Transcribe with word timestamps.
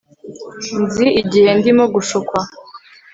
Nzi 0.81 1.05
igihe 1.21 1.49
ndimo 1.59 1.83
gushukwa 1.93 2.39